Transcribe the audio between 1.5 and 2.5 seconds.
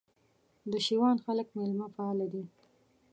مېلمه پاله دي